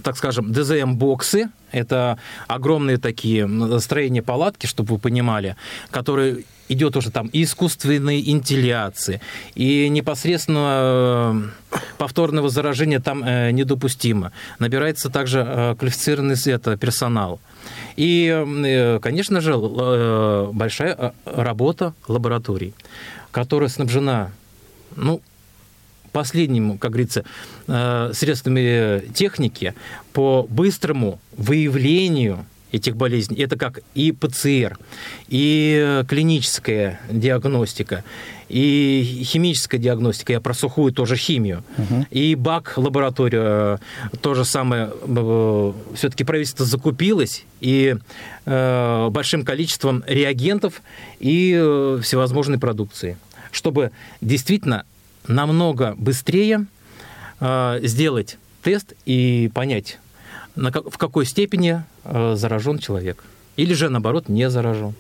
[0.03, 1.51] так скажем, ДЗМ-боксы.
[1.73, 3.49] Это огромные такие
[3.81, 5.57] строения палатки, чтобы вы понимали,
[5.91, 9.21] которые идет уже там и искусственной интелляции,
[9.55, 14.33] и непосредственно э, повторного заражения там э, недопустимо.
[14.59, 17.41] Набирается также э, квалифицированный это, персонал.
[17.97, 19.57] И, конечно же,
[20.53, 22.73] большая работа лабораторий,
[23.31, 24.31] которая снабжена
[24.97, 25.21] ну,
[26.13, 27.25] последним, как говорится,
[27.67, 29.75] э, средствами техники
[30.13, 33.43] по быстрому выявлению этих болезней.
[33.43, 34.79] Это как и ПЦР,
[35.29, 38.05] и клиническая диагностика,
[38.49, 42.07] и химическая диагностика, я про сухую тоже химию, угу.
[42.11, 43.79] и БАК лаборатория,
[44.21, 47.97] то же самое, э, все-таки правительство закупилось, и
[48.45, 50.83] э, большим количеством реагентов
[51.21, 53.17] и всевозможной продукции,
[53.51, 53.91] чтобы
[54.21, 54.85] действительно
[55.29, 56.67] намного быстрее
[57.41, 59.99] э, сделать тест и понять,
[60.57, 63.25] в какой степени э, заражен человек.
[63.57, 64.95] Или же, наоборот, не заражен.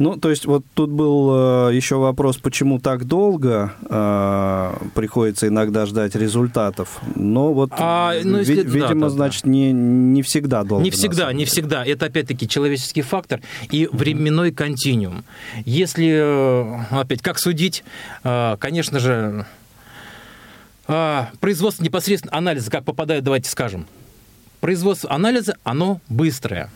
[0.00, 5.84] Ну, то есть вот тут был э, еще вопрос, почему так долго э, приходится иногда
[5.84, 7.00] ждать результатов.
[7.16, 9.10] Но вот, А, ну, если- ви- да, видимо, да, да.
[9.10, 10.82] значит, не, не всегда долго.
[10.82, 11.84] Не всегда, не всегда.
[11.84, 15.22] Это опять-таки человеческий фактор и временной континуум.
[15.66, 17.84] Если, э, опять, как судить,
[18.24, 19.44] э, конечно же,
[21.40, 23.86] производство непосредственно анализа, как попадает, давайте скажем.
[24.60, 26.70] Производство анализа, оно быстрое.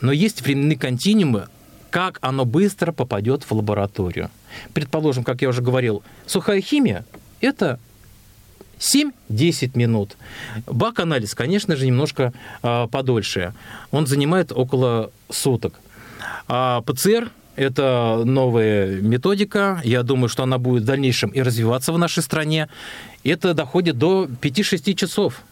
[0.00, 1.46] Но есть временные континуумы,
[1.90, 4.30] как оно быстро попадет в лабораторию.
[4.72, 7.04] Предположим, как я уже говорил, сухая химия–
[7.40, 7.78] это
[8.78, 10.16] 7-10 минут.
[10.66, 13.52] Бак-анализ, конечно же, немножко а, подольше.
[13.90, 15.74] Он занимает около суток.
[16.48, 19.80] А ПЦР– это новая методика.
[19.84, 22.68] Я думаю, что она будет в дальнейшем и развиваться в нашей стране.
[23.22, 25.42] Это доходит до 5-6 часов.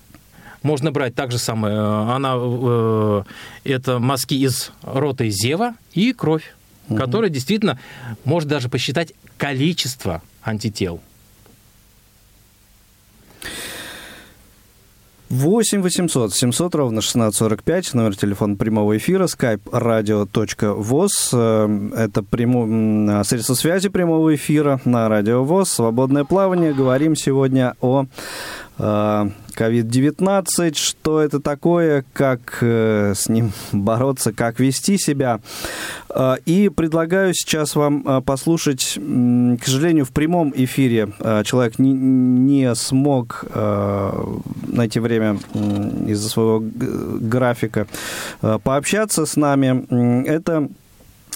[0.63, 1.75] Можно брать так же самое.
[1.77, 3.23] э, Она, э,
[3.65, 6.55] это мазки из рота и зева и кровь,
[6.97, 7.79] которая действительно
[8.25, 11.01] может даже посчитать количество антител.
[15.31, 21.11] 8 800 700 ровно 1645, номер телефона прямого эфира, skype radio.voz.
[21.35, 25.69] Э, Это прямо, м, средство связи прямого эфира на Радио ВОЗ.
[25.71, 26.73] Свободное плавание.
[26.73, 28.07] Говорим сегодня о
[29.59, 35.41] COVID-19, что это такое, как э, с ним бороться, как вести себя.
[36.09, 41.09] Э, И предлагаю сейчас вам э, послушать, к сожалению, в прямом эфире
[41.45, 43.45] человек не, не смог
[44.67, 45.39] найти время
[46.07, 47.87] из-за своего графика
[48.41, 50.25] пообщаться с нами.
[50.27, 50.69] Это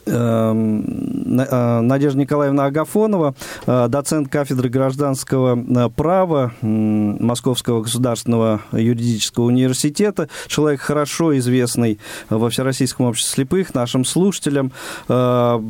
[0.05, 3.35] Надежда Николаевна Агафонова,
[3.67, 11.99] э, доцент кафедры гражданского э, права Московского государственного юридического университета, человек хорошо известный
[12.31, 14.73] во Всероссийском обществе слепых, нашим слушателям,
[15.09, 15.63] э,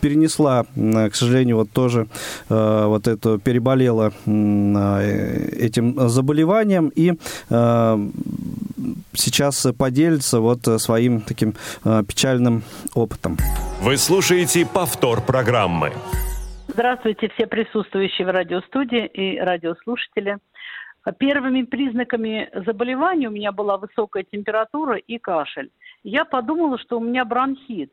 [0.00, 2.06] перенесла, к сожалению, вот тоже
[2.48, 7.14] э, вот это, переболела э, этим заболеванием и
[7.48, 8.08] э,
[9.14, 12.62] сейчас поделится вот э, своим таким э, печальным
[12.94, 13.38] опытом.
[13.82, 15.92] Вы слушаете повтор программы.
[16.68, 20.36] Здравствуйте, все присутствующие в радиостудии и радиослушатели.
[21.18, 25.70] Первыми признаками заболевания у меня была высокая температура и кашель.
[26.02, 27.90] Я подумала, что у меня бронхит,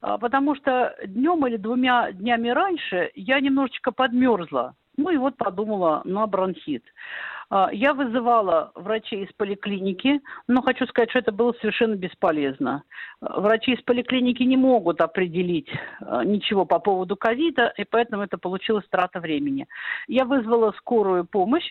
[0.00, 4.74] а, потому что днем или двумя днями раньше я немножечко подмерзла.
[4.96, 6.84] Ну и вот подумала на бронхит.
[7.48, 12.82] А, Я вызывала врачей из поликлиники, но хочу сказать, что это было совершенно бесполезно.
[13.20, 15.68] А, Врачи из поликлиники не могут определить
[16.00, 19.66] а, ничего по поводу ковида, и поэтому это получилась трата времени.
[20.08, 21.70] Я вызвала скорую помощь.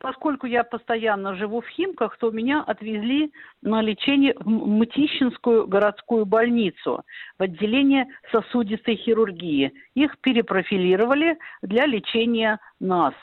[0.00, 3.32] Поскольку я постоянно живу в Химках, то меня отвезли
[3.62, 7.04] на лечение в Мытищинскую городскую больницу
[7.38, 9.72] в отделение сосудистой хирургии.
[9.94, 13.14] Их перепрофилировали для лечения нас.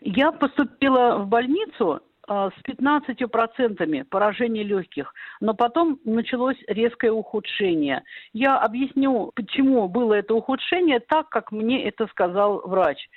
[0.00, 8.04] Я поступила в больницу а, с 15% поражения легких, но потом началось резкое ухудшение.
[8.32, 13.08] Я объясню, почему было это ухудшение так, как мне это сказал врач.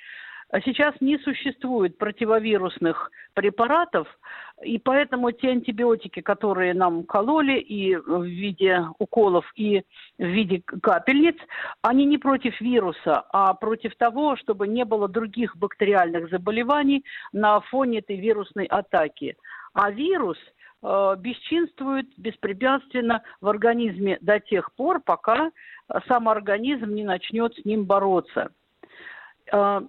[0.54, 4.06] А Сейчас не существует противовирусных препаратов,
[4.62, 9.82] и поэтому те антибиотики, которые нам кололи и в виде уколов, и
[10.16, 11.34] в виде капельниц,
[11.82, 17.98] они не против вируса, а против того, чтобы не было других бактериальных заболеваний на фоне
[17.98, 19.36] этой вирусной атаки.
[19.72, 20.38] А вирус
[20.84, 25.50] э, бесчинствует беспрепятственно в организме до тех пор, пока
[26.06, 28.52] сам организм не начнет с ним бороться.
[29.52, 29.80] Э,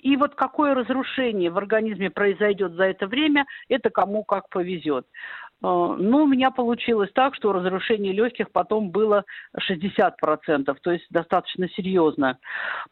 [0.00, 5.06] И вот какое разрушение в организме произойдет за это время, это кому как повезет.
[5.06, 9.24] Э, Ну, у меня получилось так, что разрушение легких потом было
[9.56, 12.38] 60%, то есть достаточно серьезно.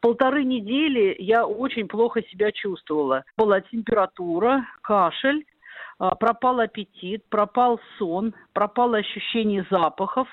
[0.01, 3.25] Полторы недели я очень плохо себя чувствовала.
[3.37, 5.45] Была температура, кашель,
[5.99, 10.29] пропал аппетит, пропал сон, пропало ощущение запахов.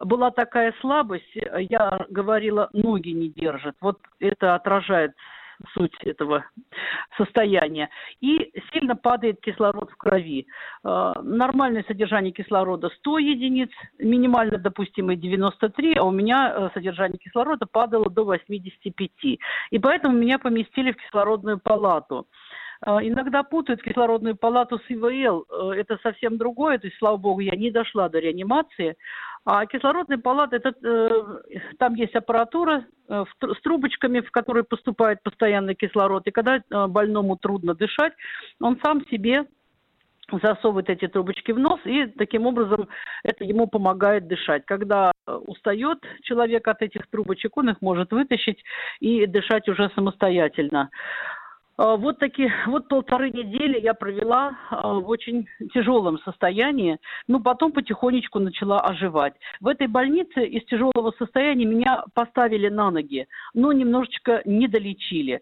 [0.00, 3.76] Была такая слабость, э, я говорила, ноги не держат.
[3.80, 5.12] Вот это отражает
[5.74, 6.44] суть этого
[7.16, 7.88] состояния.
[8.20, 10.46] И сильно падает кислород в крови.
[10.84, 17.66] Э, Нормальное содержание кислорода 100 единиц, минимально допустимый 93, а у меня э, содержание кислорода
[17.66, 19.10] падало до 85.
[19.22, 19.38] И
[19.80, 22.26] поэтому меня поместили в кислородную палату.
[22.84, 25.46] Э, Иногда путают кислородную палату с ИВЛ.
[25.48, 26.78] Э, Это совсем другое.
[26.78, 28.96] То есть, слава богу, я не дошла до реанимации.
[29.44, 35.74] А кислородная палата, это, э, там есть аппаратура э, с трубочками, в которые поступает постоянный
[35.74, 36.26] кислород.
[36.26, 38.12] И когда больному трудно дышать,
[38.60, 39.46] он сам себе
[40.30, 42.88] засовывает эти трубочки в нос, и таким образом
[43.22, 44.64] это ему помогает дышать.
[44.64, 48.62] Когда устает человек от этих трубочек, он их может вытащить
[49.00, 50.88] и дышать уже самостоятельно.
[51.76, 56.98] А, вот такие, вот полторы недели я провела а, в очень тяжелом состоянии,
[57.28, 59.34] но потом потихонечку начала оживать.
[59.60, 65.40] В этой больнице из тяжелого состояния меня поставили на ноги, но немножечко не долечили.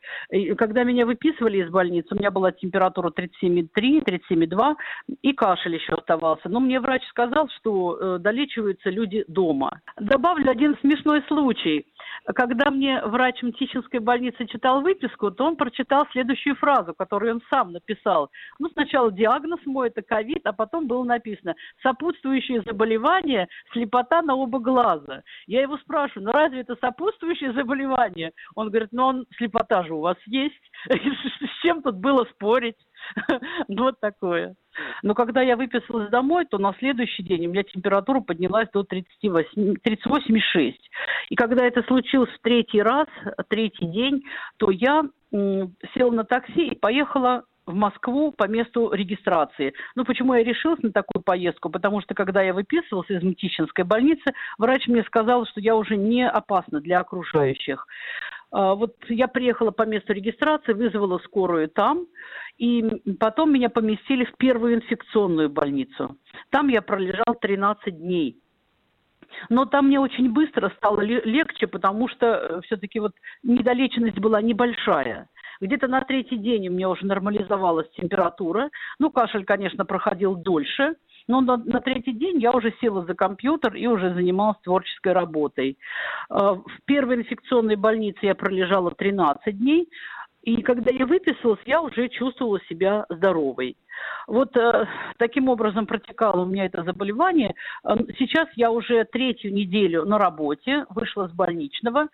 [0.57, 4.77] Когда меня выписывали из больницы, у меня была температура 37,3, 37,2
[5.23, 6.49] и кашель еще оставался.
[6.49, 9.81] Но мне врач сказал, что э, долечиваются люди дома.
[9.99, 11.87] Добавлю один смешной случай.
[12.35, 17.73] Когда мне врач Мтищинской больницы читал выписку, то он прочитал следующую фразу, которую он сам
[17.73, 18.31] написал.
[18.59, 24.59] Ну, сначала диагноз мой, это ковид, а потом было написано «сопутствующее заболевание, слепота на оба
[24.59, 25.23] глаза».
[25.47, 28.33] Я его спрашиваю, ну разве это сопутствующее заболевание?
[28.55, 30.55] Он говорит, ну он, слепота же у вас есть,
[30.89, 32.77] с чем тут было спорить?
[33.69, 34.55] Вот такое.
[35.03, 40.75] Но когда я выписалась домой, то на следующий день у меня температура поднялась до 38,6.
[41.29, 43.07] И когда это случилось в третий раз,
[43.49, 44.23] третий день,
[44.59, 45.03] то я
[45.33, 49.73] села на такси и поехала в Москву по месту регистрации.
[49.95, 51.71] Ну, почему я решилась на такую поездку?
[51.71, 56.29] Потому что, когда я выписывалась из Мтищинской больницы, врач мне сказал, что я уже не
[56.29, 57.87] опасна для окружающих.
[58.53, 62.07] А, вот я приехала по месту регистрации, вызвала скорую там,
[62.59, 62.83] и
[63.19, 66.17] потом меня поместили в первую инфекционную больницу.
[66.51, 68.39] Там я пролежал 13 дней.
[69.49, 73.13] Но там мне очень быстро стало легче, потому что э, все-таки вот
[73.45, 75.29] недолеченность была небольшая.
[75.61, 78.71] Где-то на третий день у меня уже нормализовалась температура.
[78.99, 80.97] Ну, кашель, конечно, проходил дольше–
[81.31, 85.79] но на, на третий день я уже села за компьютер и уже занималась творческой работой.
[86.29, 89.89] Э, в первой инфекционной больнице я пролежала 13 дней,
[90.43, 93.77] и когда я выписалась, я уже чувствовала себя здоровой.
[94.27, 94.87] Вот э,
[95.19, 97.55] таким образом протекало у меня это заболевание.
[97.85, 102.09] Э, сейчас я уже третью неделю на работе, вышла с больничного.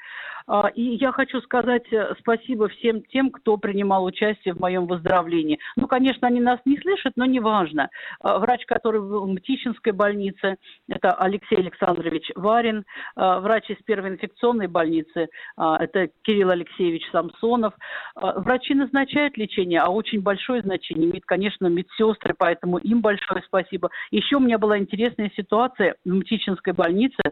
[0.48, 5.58] Э, и я хочу сказать э, спасибо всем тем, кто принимал участие в моем выздоровлении.
[5.76, 7.90] Ну, конечно, они нас не слышат, но неважно.
[8.22, 10.56] Э, врач, который в Мтищинской больнице,
[10.88, 12.84] это Алексей Александрович Варин.
[13.16, 15.28] Э, врач из первой инфекционной больницы,
[15.58, 17.74] э, это Кирилл Алексеевич Самсонов.
[18.16, 23.90] Э, врачи назначают лечение, а очень большое значение имеет, конечно, медсестры, поэтому им большое спасибо.
[24.10, 27.22] Еще у меня была интересная ситуация в Мтичинской больнице,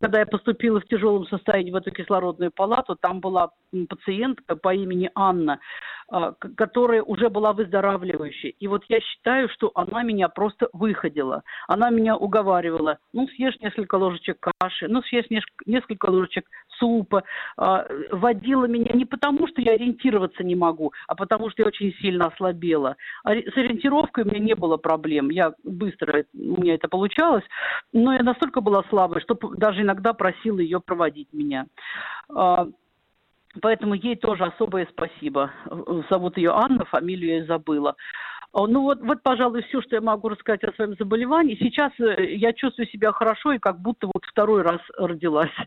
[0.00, 3.50] когда я поступила в тяжелом состоянии в эту кислородную палату, там была
[3.88, 5.58] пациентка по имени Анна.
[6.12, 8.56] А, которая уже была выздоравливающей.
[8.58, 11.44] И вот я считаю, что она меня просто выходила.
[11.68, 15.26] Она меня уговаривала, ну, съешь несколько ложечек каши, ну, съешь
[15.66, 16.46] несколько ложечек
[16.80, 17.22] супа.
[17.56, 21.94] А, водила меня не потому, что я ориентироваться не могу, а потому, что я очень
[22.00, 22.96] сильно ослабела.
[23.22, 25.30] А с ориентировкой у меня не было проблем.
[25.30, 27.44] Я быстро, у меня это получалось,
[27.92, 31.66] но я настолько была слабой, что даже иногда просила ее проводить меня.
[32.34, 32.66] А,
[33.60, 35.50] Поэтому ей тоже особое спасибо.
[36.08, 37.96] Зовут ее Анна, фамилию я забыла.
[38.52, 41.56] Ну вот, вот, пожалуй, все, что я могу рассказать о своем заболевании.
[41.60, 45.50] Сейчас э, я чувствую себя хорошо и как будто вот второй раз родилась.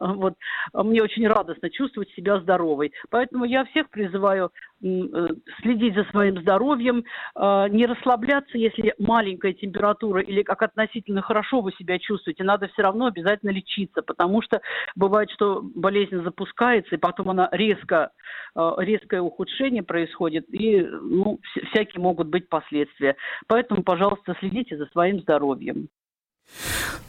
[0.00, 0.34] Вот.
[0.72, 2.92] Мне очень радостно чувствовать себя здоровой.
[3.10, 5.28] Поэтому я всех призываю Э,
[5.60, 11.72] следить за своим здоровьем, э, не расслабляться, если маленькая температура или как относительно хорошо вы
[11.72, 14.60] себя чувствуете, надо все равно обязательно лечиться, потому что
[14.94, 18.12] бывает, что болезнь запускается, и потом она резко,
[18.54, 21.40] резкое ухудшение происходит, и ну,
[21.72, 23.16] всякие могут быть последствия.
[23.46, 25.88] Поэтому, пожалуйста, следите за своим здоровьем.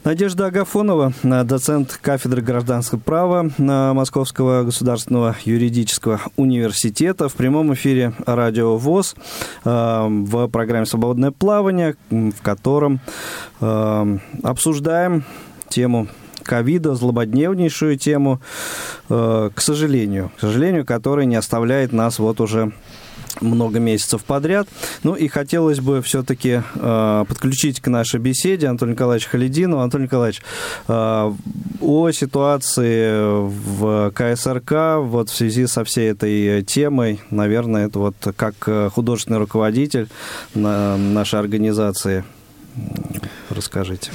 [0.02, 9.14] Надежда Агафонова, доцент кафедры гражданского права Московского государственного юридического университета в прямом эфире радио ВОЗ
[9.64, 13.00] э, в программе «Свободное плавание», в котором
[13.60, 15.24] э, обсуждаем
[15.68, 16.08] тему
[16.42, 18.40] ковида, злободневнейшую тему,
[19.10, 22.72] э, к сожалению, к сожалению, которая не оставляет нас вот уже
[23.40, 24.68] много месяцев подряд.
[25.02, 29.82] Ну и хотелось бы все-таки э, подключить к нашей беседе Антона Николаевича Халидинова.
[29.82, 30.42] Антон Николаевич,
[30.88, 31.32] э,
[31.80, 38.54] о ситуации в КСРК вот в связи со всей этой темой, наверное, это вот как
[38.92, 40.08] художественный руководитель
[40.54, 42.24] на нашей организации.
[43.50, 44.10] Расскажите.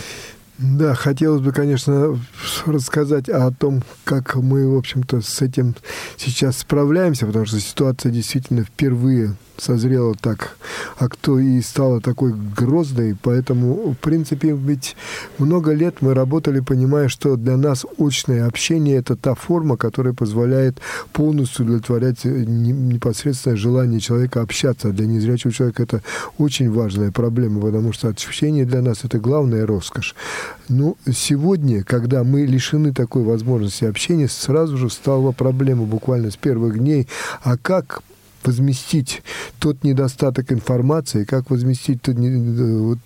[0.57, 2.17] Да, хотелось бы, конечно,
[2.65, 5.75] рассказать о том, как мы, в общем-то, с этим
[6.15, 10.57] сейчас справляемся, потому что ситуация действительно впервые созрела так
[10.97, 13.15] а кто и стала такой грозной.
[13.21, 14.95] Поэтому, в принципе, ведь
[15.37, 20.79] много лет мы работали, понимая, что для нас очное общение– это та форма, которая позволяет
[21.13, 24.91] полностью удовлетворять непосредственное желание человека общаться.
[24.91, 26.01] Для незрячего человека это
[26.37, 30.15] очень важная проблема, потому что общение для нас– это главная роскошь.
[30.69, 36.79] Ну, сегодня, когда мы лишены такой возможности общения, сразу же стала проблема буквально с первых
[36.79, 37.07] дней,
[37.43, 38.01] а как
[38.45, 39.23] возместить
[39.59, 42.15] тот недостаток информации, как возместить тот,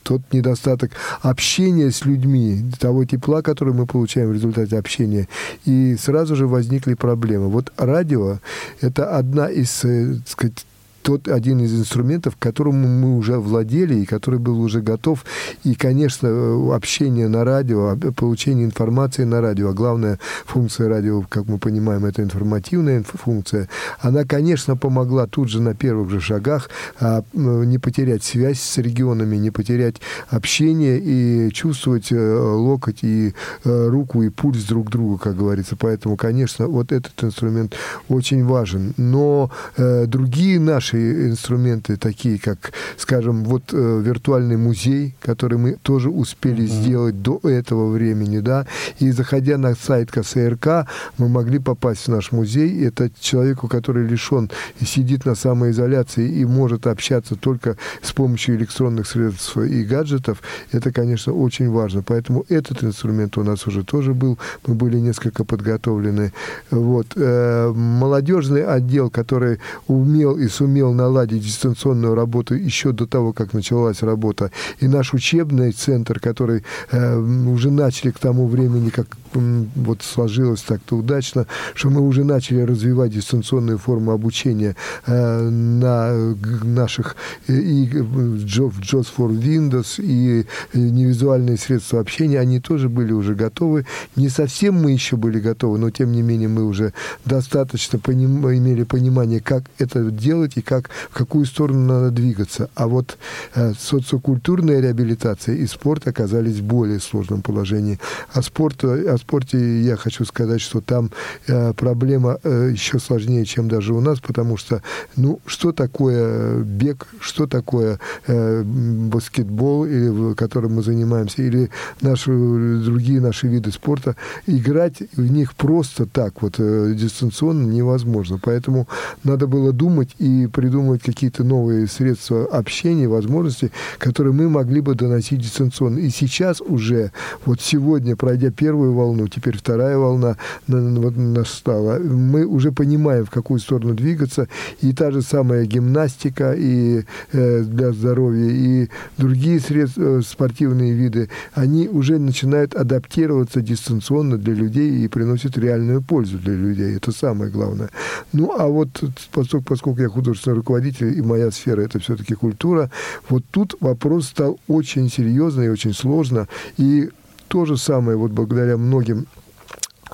[0.04, 5.28] тот недостаток общения с людьми, того тепла, который мы получаем в результате общения.
[5.66, 7.48] И сразу же возникли проблемы.
[7.48, 8.40] Вот радио–
[8.82, 10.66] это одна из, э, так сказать,
[11.02, 15.26] тот один из инструментов, которым мы уже владели и который был уже готов.
[15.64, 16.30] И, конечно,
[16.76, 22.22] общение на радио, получение информации на радио, а главная функция радио, как мы понимаем, это
[22.22, 23.70] информативная функция,
[24.00, 26.70] она, конечно, помогла тут же на первых же шагах
[27.00, 29.96] а, не потерять связь с регионами, не потерять
[30.30, 33.34] общение и чувствовать э, локоть и
[33.64, 35.76] э, руку и пульс друг друга, как говорится.
[35.76, 37.76] Поэтому, конечно, вот этот инструмент
[38.08, 38.94] очень важен.
[38.98, 45.78] Но э, другие наши наши инструменты, такие как, скажем, вот э, виртуальный музей, который мы
[45.82, 46.82] тоже успели uh-huh.
[46.82, 48.66] сделать до этого времени, да,
[49.00, 50.88] и заходя на сайт КСРК,
[51.18, 52.86] мы могли попасть в наш музей.
[52.86, 59.08] Это человеку, который лишен и сидит на самоизоляции и может общаться только с помощью электронных
[59.08, 62.04] средств и гаджетов, это, конечно, очень важно.
[62.04, 64.38] Поэтому этот инструмент у нас уже тоже был,
[64.68, 66.32] мы были несколько подготовлены.
[66.72, 67.08] Вот.
[67.16, 73.54] Э, молодежный отдел, который умел и сумел сумел наладить дистанционную работу еще до того, как
[73.54, 74.52] началась работа.
[74.82, 80.98] И наш учебный центр, который э, уже начали к тому времени, как вот сложилось так-то
[80.98, 84.76] удачно, что мы уже начали развивать дистанционную форму обучения
[85.06, 87.16] э, на наших
[87.48, 93.86] э, и JOS for Windows, и э, невизуальные средства общения, они тоже были уже готовы.
[94.16, 96.94] Не совсем мы еще были готовы, но тем не менее мы уже
[97.26, 102.70] достаточно поним, имели понимание, как это делать и как, в какую сторону надо двигаться.
[102.76, 103.18] А вот
[103.56, 108.00] э, социокультурная реабилитация и спорт оказались в более сложном положении.
[108.34, 111.12] А спорт, о спорте я хочу сказать, что там
[111.48, 114.82] э, проблема э, еще сложнее, чем даже у нас, потому что,
[115.16, 121.70] ну, что такое бег, что такое э, баскетбол, или, которым мы занимаемся, или
[122.02, 124.16] наши, другие наши виды спорта,
[124.48, 128.40] играть в них просто так, вот, дистанционно невозможно.
[128.42, 128.88] Поэтому
[129.24, 135.40] надо было думать и придумывать какие-то новые средства общения, возможности, которые мы могли бы доносить
[135.40, 136.00] дистанционно.
[136.00, 137.12] И сейчас уже,
[137.46, 140.38] вот сегодня, пройдя первую волну, теперь вторая волна
[140.68, 144.48] настала, мы уже понимаем, в какую сторону двигаться.
[144.82, 151.30] И та же самая гимнастика и э, для здоровья, и другие средства, э, спортивные виды,
[151.54, 156.96] они уже начинают адаптироваться дистанционно для людей и приносят реальную пользу для людей.
[156.96, 157.90] Это самое главное.
[158.34, 158.90] Ну, а вот
[159.32, 162.90] поскольку, поскольку я художественный руководитель, и моя сфера это все-таки культура.
[163.30, 166.48] Вот тут вопрос стал очень серьезный и очень сложно.
[166.78, 167.10] И
[167.50, 169.26] то же самое, вот благодаря многим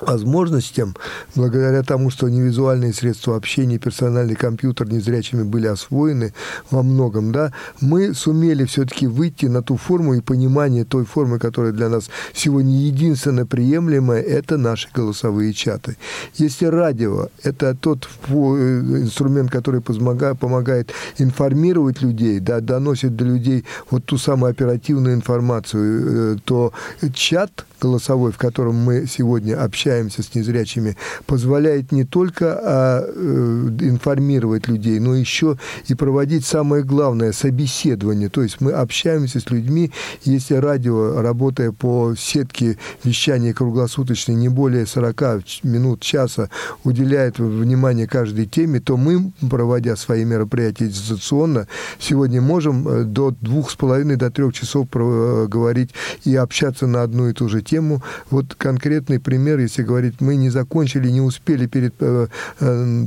[0.02, 0.94] возможностям,
[1.34, 6.32] благодаря тому, что невизуальные средства общения, персональный компьютер незрячими были освоены
[6.70, 11.72] во многом, да, мы сумели все-таки выйти на ту форму и понимание той формы, которая
[11.72, 15.96] для нас сегодня единственно приемлемая, это наши голосовые чаты.
[16.34, 24.04] Если радио– это тот э, инструмент, который помогает, информировать людей, да, доносит до людей вот
[24.04, 26.72] ту самую оперативную информацию, э, то
[27.14, 30.96] чат голосовой, в котором мы сегодня общаемся с незрячими,
[31.26, 35.58] позволяет не только а, э, информировать людей, но еще
[35.88, 38.28] и проводить самое главное– собеседование.
[38.28, 39.92] То есть мы общаемся с людьми,
[40.24, 46.50] если радио, работая по сетке вещания круглосуточной не более 40 минут, часа,
[46.84, 51.66] уделяет внимание каждой теме, то мы, проводя свои мероприятия дистанционно,
[51.98, 55.90] сегодня можем э, до двух с половиной, до трех часов э, говорить
[56.24, 58.02] и общаться на одну и ту же тему.
[58.30, 62.28] Вот конкретный пример, если говорить, мы не закончили, не успели перед э,
[62.60, 63.06] э,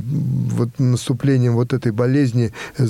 [0.52, 2.86] вот наступлением вот этой болезни э,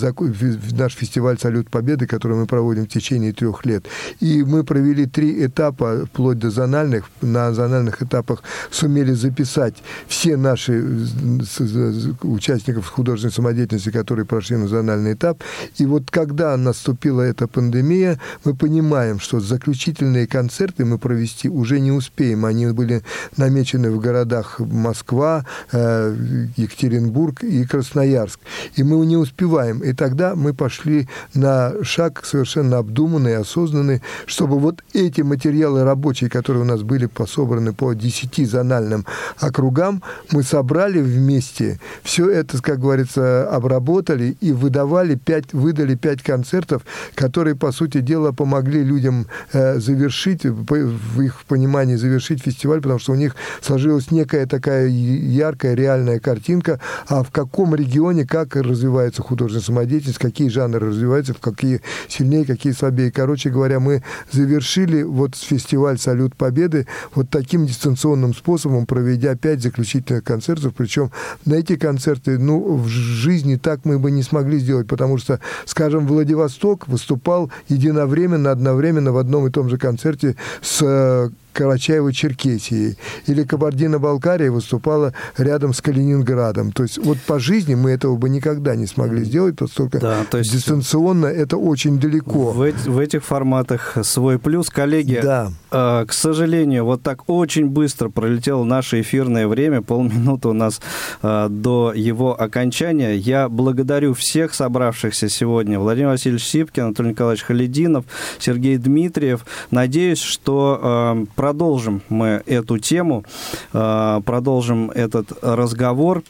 [0.72, 3.86] наш фестиваль «Салют Победы», который мы проводим в течение трех лет.
[4.20, 7.04] И мы провели три этапа, вплоть до зональных.
[7.22, 9.74] На зональных этапах сумели записать
[10.08, 15.42] все наши э, участников художественной самодеятельности, которые прошли на зональный этап.
[15.78, 21.92] И вот когда наступила эта пандемия, мы понимаем, что заключительные концерты мы провести уже не
[21.92, 22.44] успеем.
[22.44, 23.02] Они были
[23.36, 26.16] намечены в городах Москва, э,
[26.56, 28.40] Екатеринбург и Красноярск.
[28.76, 29.80] И мы не успеваем.
[29.80, 36.62] И тогда мы пошли на шаг совершенно обдуманный, осознанный, чтобы вот эти материалы рабочие, которые
[36.62, 39.06] у нас были пособраны по 10 зональным
[39.38, 40.02] округам,
[40.32, 46.82] мы собрали вместе, все это, как говорится, обработали и выдавали 5, выдали 5 концертов,
[47.14, 53.12] которые, по сути дела, помогли людям э, завершить, в их понимании завершить фестиваль, потому что
[53.12, 56.78] у них сложилась некая такая яркая, реальная картинка,
[57.08, 62.72] а в каком регионе, как развивается художественная самодеятельность, какие жанры развиваются, в какие сильнее, какие
[62.72, 63.10] слабее.
[63.10, 66.86] Короче говоря, мы завершили вот фестиваль «Салют Победы»
[67.16, 71.10] вот таким дистанционным способом, проведя пять заключительных концертов, причем
[71.44, 76.06] на эти концерты, ну, в жизни так мы бы не смогли сделать, потому что, скажем,
[76.06, 82.96] Владивосток выступал единовременно, одновременно в одном и том же концерте с Карачаево-Черкесией.
[83.26, 86.72] Или Кабардино-Балкария выступала рядом с Калининградом.
[86.72, 90.38] То есть вот по жизни мы этого бы никогда не смогли сделать, поскольку да, то
[90.38, 92.50] есть дистанционно это очень далеко.
[92.52, 94.70] В, в этих форматах свой плюс.
[94.70, 95.52] Коллеги, да.
[95.70, 100.80] э, к сожалению, вот так очень быстро пролетело наше эфирное время, полминуты у нас
[101.22, 103.16] э, до его окончания.
[103.16, 105.78] Я благодарю всех собравшихся сегодня.
[105.78, 108.04] Владимир Васильевич Сипкин, Анатолий Николаевич Халидинов,
[108.38, 109.46] Сергей Дмитриев.
[109.70, 113.24] Надеюсь, что э, продолжим мы эту тему,
[113.72, 116.22] э, продолжим этот разговор.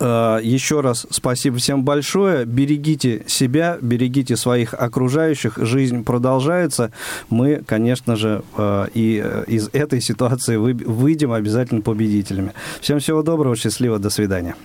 [0.00, 2.44] Э, еще раз спасибо всем большое.
[2.44, 5.56] Берегите себя, берегите своих окружающих.
[5.58, 6.90] Жизнь продолжается.
[7.30, 12.54] Мы, конечно же, э, и из этой ситуации выйдем обязательно победителями.
[12.80, 14.56] Всем всего доброго, счастливо, до свидания.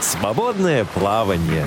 [0.00, 1.64] Свободное плавание.